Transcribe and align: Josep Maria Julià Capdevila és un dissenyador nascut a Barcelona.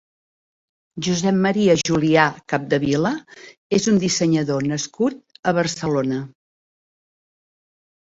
Josep 1.07 1.37
Maria 1.43 1.75
Julià 1.89 2.23
Capdevila 2.55 3.13
és 3.81 3.87
un 3.95 4.03
dissenyador 4.07 4.69
nascut 4.75 5.41
a 5.45 5.57
Barcelona. 5.63 6.23